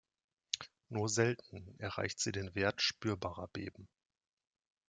[0.89, 3.87] Nur selten erreicht sie den Wert spürbarer Beben.